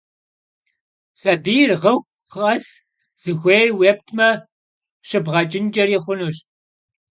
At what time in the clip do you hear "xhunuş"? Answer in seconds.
6.03-6.37